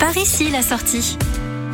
[0.00, 1.18] Par ici la sortie.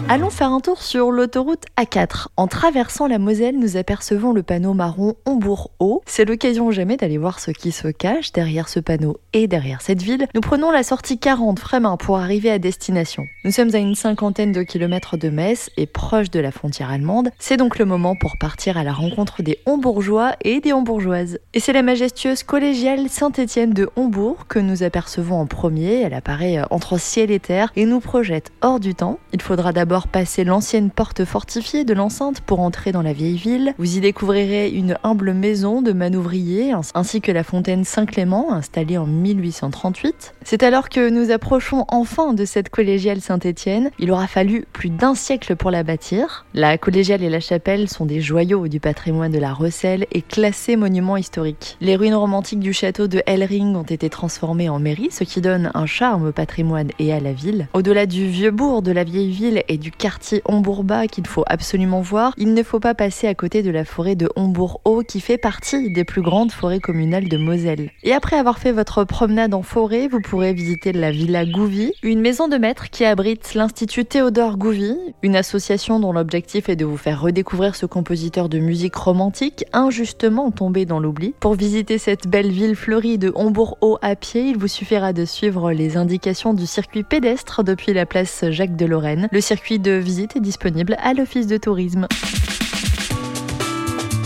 [0.08, 2.28] Allons faire un tour sur l'autoroute A4.
[2.36, 6.00] En traversant la Moselle, nous apercevons le panneau marron Hombourg-Haut.
[6.06, 10.02] C'est l'occasion jamais d'aller voir ce qui se cache derrière ce panneau et derrière cette
[10.02, 10.28] ville.
[10.32, 13.24] Nous prenons la sortie 40 Frémin pour arriver à destination.
[13.44, 17.30] Nous sommes à une cinquantaine de kilomètres de Metz et proche de la frontière allemande.
[17.40, 21.40] C'est donc le moment pour partir à la rencontre des Hombourgeois et des Hombourgeoises.
[21.52, 26.02] Et c'est la majestueuse collégiale Saint-Étienne de Hombourg que nous apercevons en premier.
[26.02, 29.18] Elle apparaît entre ciel et terre et nous projette hors du temps.
[29.32, 33.74] Il faudra d'abord passer l'ancienne porte fortifiée de l'enceinte pour entrer dans la vieille ville.
[33.78, 39.06] Vous y découvrirez une humble maison de manouvriers ainsi que la fontaine Saint-Clément installée en
[39.06, 40.34] 1838.
[40.44, 43.90] C'est alors que nous approchons enfin de cette collégiale Saint-Étienne.
[43.98, 46.44] Il aura fallu plus d'un siècle pour la bâtir.
[46.54, 50.76] La collégiale et la chapelle sont des joyaux du patrimoine de la Recelle et classés
[50.76, 51.76] monuments historiques.
[51.80, 55.70] Les ruines romantiques du château de Hellring ont été transformées en mairie, ce qui donne
[55.74, 57.68] un charme au patrimoine et à la ville.
[57.74, 61.44] Au-delà du vieux bourg de la vieille ville et du du quartier Hombourg-Bas qu'il faut
[61.46, 65.20] absolument voir, il ne faut pas passer à côté de la forêt de Hombourg-Haut qui
[65.20, 67.92] fait partie des plus grandes forêts communales de Moselle.
[68.02, 72.20] Et après avoir fait votre promenade en forêt, vous pourrez visiter la Villa Gouvy, une
[72.20, 76.96] maison de maître qui abrite l'Institut Théodore Gouvy, une association dont l'objectif est de vous
[76.96, 81.32] faire redécouvrir ce compositeur de musique romantique injustement tombé dans l'oubli.
[81.38, 85.70] Pour visiter cette belle ville fleurie de Hombourg-Haut à pied, il vous suffira de suivre
[85.70, 89.28] les indications du circuit pédestre depuis la place Jacques de Lorraine.
[89.30, 92.06] Le circuit de visite est disponible à l'Office de tourisme.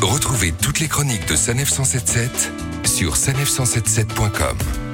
[0.02, 2.52] Retrouvez toutes les chroniques de Sanef 177
[2.84, 4.89] sur sanef177.com.